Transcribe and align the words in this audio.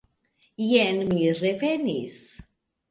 Jen 0.69 1.03
mi 1.11 1.21
revenis! 1.43 2.21